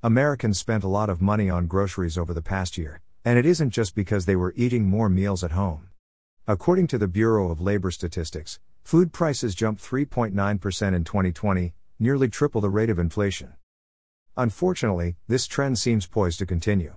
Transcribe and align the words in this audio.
Americans 0.00 0.56
spent 0.56 0.84
a 0.84 0.88
lot 0.88 1.10
of 1.10 1.20
money 1.20 1.50
on 1.50 1.66
groceries 1.66 2.16
over 2.16 2.32
the 2.32 2.40
past 2.40 2.78
year, 2.78 3.00
and 3.24 3.36
it 3.36 3.44
isn't 3.44 3.70
just 3.70 3.96
because 3.96 4.26
they 4.26 4.36
were 4.36 4.54
eating 4.56 4.84
more 4.84 5.08
meals 5.08 5.42
at 5.42 5.50
home. 5.50 5.88
According 6.46 6.86
to 6.88 6.98
the 6.98 7.08
Bureau 7.08 7.50
of 7.50 7.60
Labor 7.60 7.90
Statistics, 7.90 8.60
food 8.84 9.12
prices 9.12 9.56
jumped 9.56 9.82
3.9% 9.82 10.32
in 10.94 11.02
2020, 11.02 11.74
nearly 11.98 12.28
triple 12.28 12.60
the 12.60 12.70
rate 12.70 12.90
of 12.90 13.00
inflation. 13.00 13.54
Unfortunately, 14.36 15.16
this 15.26 15.48
trend 15.48 15.80
seems 15.80 16.06
poised 16.06 16.38
to 16.38 16.46
continue. 16.46 16.94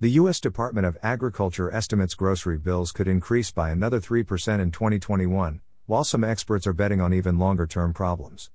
The 0.00 0.10
U.S. 0.10 0.40
Department 0.40 0.84
of 0.84 0.98
Agriculture 1.00 1.72
estimates 1.72 2.16
grocery 2.16 2.58
bills 2.58 2.90
could 2.90 3.06
increase 3.06 3.52
by 3.52 3.70
another 3.70 4.00
3% 4.00 4.58
in 4.58 4.72
2021, 4.72 5.60
while 5.86 6.02
some 6.02 6.24
experts 6.24 6.66
are 6.66 6.72
betting 6.72 7.00
on 7.00 7.14
even 7.14 7.38
longer 7.38 7.68
term 7.68 7.94
problems. 7.94 8.50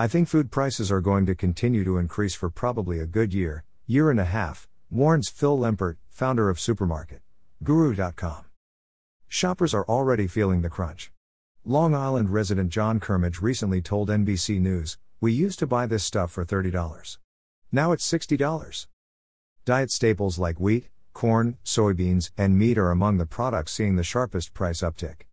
I 0.00 0.08
think 0.08 0.28
food 0.28 0.50
prices 0.50 0.90
are 0.90 1.02
going 1.02 1.26
to 1.26 1.34
continue 1.34 1.84
to 1.84 1.98
increase 1.98 2.34
for 2.34 2.48
probably 2.48 3.00
a 3.00 3.06
good 3.06 3.34
year, 3.34 3.64
year 3.86 4.10
and 4.10 4.18
a 4.18 4.24
half, 4.24 4.66
warns 4.90 5.28
Phil 5.28 5.58
Lempert, 5.58 5.96
founder 6.08 6.48
of 6.48 6.58
Supermarket 6.58 7.20
Guru.com. 7.62 8.46
Shoppers 9.28 9.74
are 9.74 9.84
already 9.84 10.26
feeling 10.26 10.62
the 10.62 10.70
crunch. 10.70 11.12
Long 11.66 11.94
Island 11.94 12.30
resident 12.30 12.70
John 12.70 12.98
Kermage 12.98 13.42
recently 13.42 13.82
told 13.82 14.08
NBC 14.08 14.58
News, 14.58 14.96
We 15.20 15.34
used 15.34 15.58
to 15.58 15.66
buy 15.66 15.84
this 15.84 16.02
stuff 16.02 16.30
for 16.32 16.46
$30. 16.46 17.18
Now 17.70 17.92
it's 17.92 18.10
$60. 18.10 18.86
Diet 19.66 19.90
staples 19.90 20.38
like 20.38 20.58
wheat, 20.58 20.88
corn, 21.12 21.58
soybeans, 21.62 22.30
and 22.38 22.58
meat 22.58 22.78
are 22.78 22.90
among 22.90 23.18
the 23.18 23.26
products 23.26 23.72
seeing 23.72 23.96
the 23.96 24.02
sharpest 24.02 24.54
price 24.54 24.80
uptick. 24.80 25.26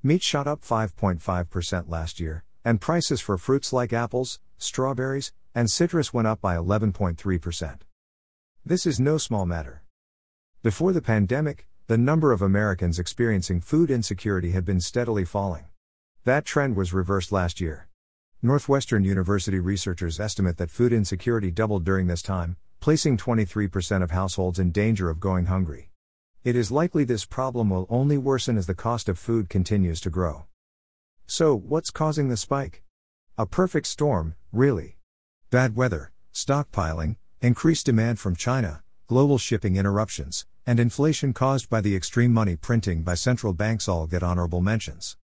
Meat 0.00 0.22
shot 0.22 0.46
up 0.46 0.60
5.5% 0.60 1.88
last 1.88 2.20
year, 2.20 2.44
and 2.64 2.80
prices 2.80 3.20
for 3.20 3.38
fruits 3.38 3.72
like 3.72 3.92
apples, 3.92 4.40
strawberries, 4.58 5.32
and 5.54 5.70
citrus 5.70 6.12
went 6.12 6.28
up 6.28 6.40
by 6.40 6.56
11.3%. 6.56 7.78
This 8.64 8.86
is 8.86 9.00
no 9.00 9.18
small 9.18 9.44
matter. 9.44 9.82
Before 10.62 10.92
the 10.92 11.02
pandemic, 11.02 11.66
the 11.88 11.98
number 11.98 12.32
of 12.32 12.40
Americans 12.40 12.98
experiencing 12.98 13.60
food 13.60 13.90
insecurity 13.90 14.52
had 14.52 14.64
been 14.64 14.80
steadily 14.80 15.24
falling. 15.24 15.64
That 16.24 16.44
trend 16.44 16.76
was 16.76 16.92
reversed 16.92 17.32
last 17.32 17.60
year. 17.60 17.88
Northwestern 18.40 19.04
University 19.04 19.58
researchers 19.58 20.20
estimate 20.20 20.56
that 20.58 20.70
food 20.70 20.92
insecurity 20.92 21.50
doubled 21.50 21.84
during 21.84 22.06
this 22.06 22.22
time, 22.22 22.56
placing 22.80 23.16
23% 23.16 24.02
of 24.02 24.10
households 24.12 24.58
in 24.58 24.70
danger 24.70 25.10
of 25.10 25.20
going 25.20 25.46
hungry. 25.46 25.90
It 26.44 26.56
is 26.56 26.72
likely 26.72 27.04
this 27.04 27.24
problem 27.24 27.70
will 27.70 27.86
only 27.88 28.18
worsen 28.18 28.56
as 28.56 28.66
the 28.66 28.74
cost 28.74 29.08
of 29.08 29.18
food 29.18 29.48
continues 29.48 30.00
to 30.00 30.10
grow. 30.10 30.46
So, 31.34 31.56
what's 31.56 31.90
causing 31.90 32.28
the 32.28 32.36
spike? 32.36 32.82
A 33.38 33.46
perfect 33.46 33.86
storm, 33.86 34.34
really. 34.52 34.98
Bad 35.48 35.74
weather, 35.74 36.12
stockpiling, 36.30 37.16
increased 37.40 37.86
demand 37.86 38.20
from 38.20 38.36
China, 38.36 38.82
global 39.06 39.38
shipping 39.38 39.76
interruptions, 39.76 40.44
and 40.66 40.78
inflation 40.78 41.32
caused 41.32 41.70
by 41.70 41.80
the 41.80 41.96
extreme 41.96 42.34
money 42.34 42.54
printing 42.54 43.02
by 43.02 43.14
central 43.14 43.54
banks 43.54 43.88
all 43.88 44.06
get 44.06 44.22
honorable 44.22 44.60
mentions. 44.60 45.16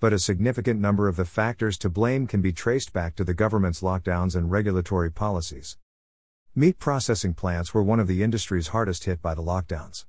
But 0.00 0.12
a 0.12 0.18
significant 0.18 0.80
number 0.80 1.08
of 1.08 1.16
the 1.16 1.24
factors 1.24 1.78
to 1.78 1.88
blame 1.88 2.26
can 2.26 2.42
be 2.42 2.52
traced 2.52 2.92
back 2.92 3.16
to 3.16 3.24
the 3.24 3.32
government's 3.32 3.80
lockdowns 3.80 4.36
and 4.36 4.50
regulatory 4.50 5.10
policies. 5.10 5.78
Meat 6.54 6.78
processing 6.78 7.32
plants 7.32 7.72
were 7.72 7.82
one 7.82 8.00
of 8.00 8.06
the 8.06 8.22
industries 8.22 8.68
hardest 8.68 9.04
hit 9.04 9.22
by 9.22 9.32
the 9.32 9.42
lockdowns. 9.42 10.04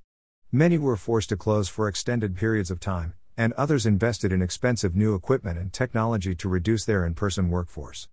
Many 0.52 0.76
were 0.76 0.98
forced 0.98 1.30
to 1.30 1.36
close 1.38 1.66
for 1.66 1.88
extended 1.88 2.36
periods 2.36 2.70
of 2.70 2.78
time, 2.78 3.14
and 3.36 3.52
others 3.52 3.86
invested 3.86 4.32
in 4.32 4.42
expensive 4.42 4.96
new 4.96 5.14
equipment 5.14 5.58
and 5.58 5.72
technology 5.72 6.34
to 6.34 6.48
reduce 6.48 6.84
their 6.84 7.04
in 7.04 7.14
person 7.14 7.50
workforce. 7.50 8.08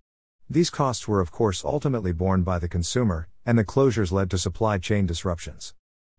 These 0.50 0.70
costs 0.70 1.08
were, 1.08 1.20
of 1.20 1.32
course, 1.32 1.64
ultimately 1.64 2.12
borne 2.12 2.42
by 2.42 2.58
the 2.58 2.68
consumer, 2.68 3.28
and 3.46 3.58
the 3.58 3.64
closures 3.64 4.12
led 4.12 4.30
to 4.30 4.38
supply 4.38 4.78
chain 4.78 5.06
disruptions. 5.06 5.74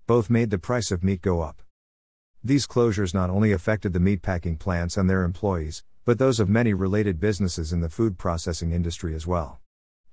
Both 0.07 0.29
made 0.29 0.49
the 0.49 0.57
price 0.57 0.91
of 0.91 1.03
meat 1.03 1.21
go 1.21 1.41
up. 1.41 1.61
These 2.43 2.67
closures 2.67 3.13
not 3.13 3.29
only 3.29 3.51
affected 3.51 3.93
the 3.93 3.99
meatpacking 3.99 4.59
plants 4.59 4.97
and 4.97 5.09
their 5.09 5.23
employees, 5.23 5.83
but 6.05 6.19
those 6.19 6.39
of 6.39 6.49
many 6.49 6.73
related 6.73 7.19
businesses 7.19 7.73
in 7.73 7.81
the 7.81 7.89
food 7.89 8.17
processing 8.17 8.71
industry 8.71 9.15
as 9.15 9.25
well. 9.25 9.59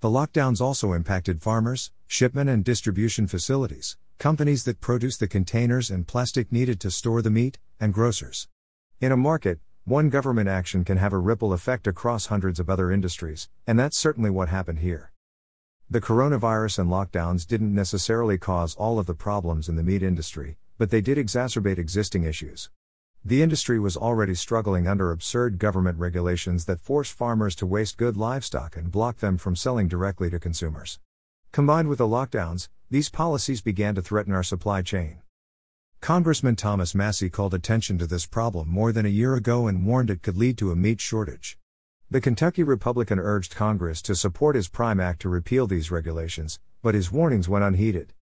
The 0.00 0.08
lockdowns 0.08 0.60
also 0.60 0.92
impacted 0.92 1.42
farmers, 1.42 1.90
shipment 2.06 2.50
and 2.50 2.64
distribution 2.64 3.26
facilities, 3.26 3.96
companies 4.18 4.64
that 4.64 4.80
produce 4.80 5.16
the 5.16 5.28
containers 5.28 5.90
and 5.90 6.06
plastic 6.06 6.50
needed 6.50 6.80
to 6.80 6.90
store 6.90 7.22
the 7.22 7.30
meat, 7.30 7.58
and 7.78 7.94
grocers. 7.94 8.48
In 9.02 9.10
a 9.10 9.16
market, 9.16 9.58
one 9.84 10.10
government 10.10 10.48
action 10.48 10.84
can 10.84 10.96
have 10.96 11.12
a 11.12 11.18
ripple 11.18 11.52
effect 11.52 11.88
across 11.88 12.26
hundreds 12.26 12.60
of 12.60 12.70
other 12.70 12.92
industries, 12.92 13.48
and 13.66 13.76
that's 13.76 13.98
certainly 13.98 14.30
what 14.30 14.48
happened 14.48 14.78
here. 14.78 15.10
The 15.90 16.00
coronavirus 16.00 16.78
and 16.78 16.88
lockdowns 16.88 17.44
didn't 17.44 17.74
necessarily 17.74 18.38
cause 18.38 18.76
all 18.76 19.00
of 19.00 19.06
the 19.06 19.14
problems 19.14 19.68
in 19.68 19.74
the 19.74 19.82
meat 19.82 20.04
industry, 20.04 20.56
but 20.78 20.90
they 20.90 21.00
did 21.00 21.18
exacerbate 21.18 21.78
existing 21.78 22.22
issues. 22.22 22.70
The 23.24 23.42
industry 23.42 23.80
was 23.80 23.96
already 23.96 24.36
struggling 24.36 24.86
under 24.86 25.10
absurd 25.10 25.58
government 25.58 25.98
regulations 25.98 26.66
that 26.66 26.78
force 26.78 27.10
farmers 27.10 27.56
to 27.56 27.66
waste 27.66 27.96
good 27.96 28.16
livestock 28.16 28.76
and 28.76 28.92
block 28.92 29.16
them 29.16 29.36
from 29.36 29.56
selling 29.56 29.88
directly 29.88 30.30
to 30.30 30.38
consumers. 30.38 31.00
Combined 31.50 31.88
with 31.88 31.98
the 31.98 32.06
lockdowns, 32.06 32.68
these 32.88 33.10
policies 33.10 33.62
began 33.62 33.96
to 33.96 34.00
threaten 34.00 34.32
our 34.32 34.44
supply 34.44 34.80
chain. 34.80 35.22
Congressman 36.02 36.56
Thomas 36.56 36.96
Massie 36.96 37.30
called 37.30 37.54
attention 37.54 37.96
to 37.98 38.08
this 38.08 38.26
problem 38.26 38.68
more 38.68 38.90
than 38.90 39.06
a 39.06 39.08
year 39.08 39.36
ago 39.36 39.68
and 39.68 39.86
warned 39.86 40.10
it 40.10 40.20
could 40.20 40.36
lead 40.36 40.58
to 40.58 40.72
a 40.72 40.76
meat 40.76 41.00
shortage. 41.00 41.56
The 42.10 42.20
Kentucky 42.20 42.64
Republican 42.64 43.20
urged 43.20 43.54
Congress 43.54 44.02
to 44.02 44.16
support 44.16 44.56
his 44.56 44.66
Prime 44.66 44.98
Act 44.98 45.22
to 45.22 45.28
repeal 45.28 45.68
these 45.68 45.92
regulations, 45.92 46.58
but 46.82 46.96
his 46.96 47.12
warnings 47.12 47.48
went 47.48 47.64
unheeded. 47.64 48.14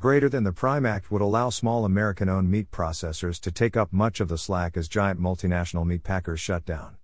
Greater 0.00 0.28
than 0.28 0.42
the 0.42 0.50
Prime 0.50 0.84
Act 0.84 1.12
would 1.12 1.22
allow 1.22 1.48
small 1.48 1.84
American 1.84 2.28
owned 2.28 2.50
meat 2.50 2.72
processors 2.72 3.38
to 3.38 3.52
take 3.52 3.76
up 3.76 3.92
much 3.92 4.18
of 4.18 4.26
the 4.26 4.36
slack 4.36 4.76
as 4.76 4.88
giant 4.88 5.20
multinational 5.20 5.86
meat 5.86 6.02
packers 6.02 6.40
shut 6.40 6.64
down. 6.64 6.96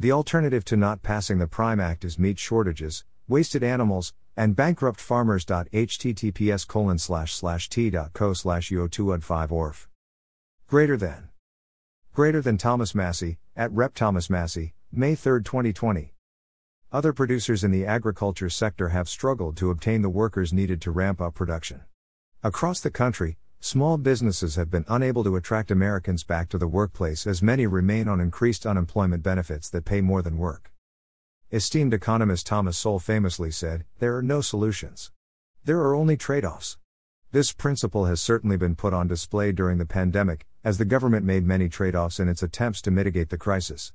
The 0.00 0.12
alternative 0.12 0.64
to 0.64 0.78
not 0.78 1.02
passing 1.02 1.36
the 1.36 1.46
Prime 1.46 1.78
Act 1.78 2.06
is 2.06 2.18
meat 2.18 2.38
shortages, 2.38 3.04
wasted 3.28 3.62
animals, 3.62 4.14
and 4.36 4.56
bankrupt 4.56 5.00
farmers. 5.00 5.44
https 5.44 6.66
colon 6.66 6.98
slash 6.98 7.34
slash 7.34 7.68
t.co 7.68 8.32
slash 8.32 8.70
uo2ud5 8.70 9.52
orf. 9.52 9.88
Greater 10.66 10.96
than. 10.96 11.28
Greater 12.14 12.40
than 12.40 12.58
Thomas 12.58 12.94
Massie, 12.94 13.38
at 13.56 13.70
Rep. 13.72 13.94
Thomas 13.94 14.30
Massie, 14.30 14.74
May 14.90 15.14
3, 15.14 15.42
2020. 15.42 16.14
Other 16.92 17.12
producers 17.12 17.64
in 17.64 17.70
the 17.70 17.86
agriculture 17.86 18.50
sector 18.50 18.90
have 18.90 19.08
struggled 19.08 19.56
to 19.56 19.70
obtain 19.70 20.02
the 20.02 20.10
workers 20.10 20.52
needed 20.52 20.80
to 20.82 20.90
ramp 20.90 21.20
up 21.20 21.34
production. 21.34 21.82
Across 22.42 22.80
the 22.80 22.90
country, 22.90 23.38
small 23.60 23.96
businesses 23.96 24.56
have 24.56 24.70
been 24.70 24.84
unable 24.88 25.24
to 25.24 25.36
attract 25.36 25.70
Americans 25.70 26.24
back 26.24 26.48
to 26.50 26.58
the 26.58 26.66
workplace 26.66 27.26
as 27.26 27.42
many 27.42 27.66
remain 27.66 28.08
on 28.08 28.20
increased 28.20 28.66
unemployment 28.66 29.22
benefits 29.22 29.70
that 29.70 29.84
pay 29.84 30.00
more 30.00 30.20
than 30.20 30.36
work. 30.36 30.71
Esteemed 31.54 31.92
economist 31.92 32.46
Thomas 32.46 32.78
Sowell 32.78 32.98
famously 32.98 33.50
said, 33.50 33.84
There 33.98 34.16
are 34.16 34.22
no 34.22 34.40
solutions. 34.40 35.12
There 35.66 35.80
are 35.80 35.94
only 35.94 36.16
trade 36.16 36.46
offs. 36.46 36.78
This 37.30 37.52
principle 37.52 38.06
has 38.06 38.22
certainly 38.22 38.56
been 38.56 38.74
put 38.74 38.94
on 38.94 39.06
display 39.06 39.52
during 39.52 39.76
the 39.76 39.84
pandemic, 39.84 40.46
as 40.64 40.78
the 40.78 40.86
government 40.86 41.26
made 41.26 41.44
many 41.44 41.68
trade 41.68 41.94
offs 41.94 42.18
in 42.18 42.26
its 42.26 42.42
attempts 42.42 42.80
to 42.80 42.90
mitigate 42.90 43.28
the 43.28 43.36
crisis. 43.36 43.92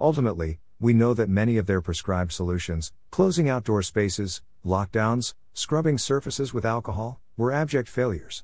Ultimately, 0.00 0.58
we 0.80 0.94
know 0.94 1.12
that 1.12 1.28
many 1.28 1.58
of 1.58 1.66
their 1.66 1.82
prescribed 1.82 2.32
solutions, 2.32 2.94
closing 3.10 3.46
outdoor 3.46 3.82
spaces, 3.82 4.40
lockdowns, 4.64 5.34
scrubbing 5.52 5.98
surfaces 5.98 6.54
with 6.54 6.64
alcohol, 6.64 7.20
were 7.36 7.52
abject 7.52 7.90
failures. 7.90 8.42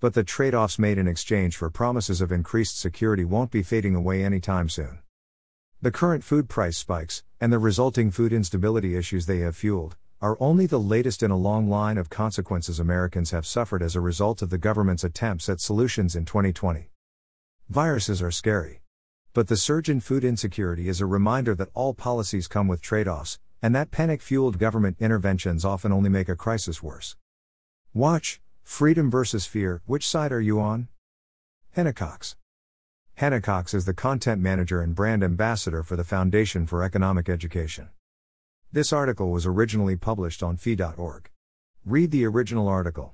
But 0.00 0.12
the 0.12 0.22
trade 0.22 0.54
offs 0.54 0.78
made 0.78 0.98
in 0.98 1.08
exchange 1.08 1.56
for 1.56 1.70
promises 1.70 2.20
of 2.20 2.30
increased 2.30 2.78
security 2.78 3.24
won't 3.24 3.50
be 3.50 3.62
fading 3.62 3.94
away 3.94 4.22
anytime 4.22 4.68
soon. 4.68 4.98
The 5.82 5.90
current 5.90 6.22
food 6.22 6.50
price 6.50 6.76
spikes, 6.76 7.22
and 7.40 7.50
the 7.50 7.58
resulting 7.58 8.10
food 8.10 8.34
instability 8.34 8.96
issues 8.96 9.24
they 9.24 9.38
have 9.38 9.56
fueled, 9.56 9.96
are 10.20 10.36
only 10.38 10.66
the 10.66 10.78
latest 10.78 11.22
in 11.22 11.30
a 11.30 11.38
long 11.38 11.70
line 11.70 11.96
of 11.96 12.10
consequences 12.10 12.78
Americans 12.78 13.30
have 13.30 13.46
suffered 13.46 13.82
as 13.82 13.96
a 13.96 14.00
result 14.02 14.42
of 14.42 14.50
the 14.50 14.58
government's 14.58 15.04
attempts 15.04 15.48
at 15.48 15.58
solutions 15.58 16.14
in 16.14 16.26
2020. 16.26 16.90
Viruses 17.70 18.20
are 18.20 18.30
scary. 18.30 18.82
But 19.32 19.48
the 19.48 19.56
surge 19.56 19.88
in 19.88 20.00
food 20.00 20.22
insecurity 20.22 20.86
is 20.86 21.00
a 21.00 21.06
reminder 21.06 21.54
that 21.54 21.70
all 21.72 21.94
policies 21.94 22.46
come 22.46 22.68
with 22.68 22.82
trade 22.82 23.08
offs, 23.08 23.38
and 23.62 23.74
that 23.74 23.90
panic 23.90 24.20
fueled 24.20 24.58
government 24.58 24.98
interventions 25.00 25.64
often 25.64 25.92
only 25.92 26.10
make 26.10 26.28
a 26.28 26.36
crisis 26.36 26.82
worse. 26.82 27.16
Watch 27.94 28.42
Freedom 28.62 29.10
versus 29.10 29.46
Fear 29.46 29.80
Which 29.86 30.06
side 30.06 30.30
are 30.30 30.42
you 30.42 30.60
on? 30.60 30.88
Hannah 31.70 31.94
Cox. 31.94 32.36
Hannah 33.20 33.42
Cox 33.42 33.74
is 33.74 33.84
the 33.84 33.92
content 33.92 34.40
manager 34.40 34.80
and 34.80 34.94
brand 34.94 35.22
ambassador 35.22 35.82
for 35.82 35.94
the 35.94 36.04
Foundation 36.04 36.66
for 36.66 36.82
Economic 36.82 37.28
Education. 37.28 37.90
This 38.72 38.94
article 38.94 39.30
was 39.30 39.44
originally 39.44 39.94
published 39.94 40.42
on 40.42 40.56
fee.org. 40.56 41.28
Read 41.84 42.12
the 42.12 42.24
original 42.24 42.66
article. 42.66 43.12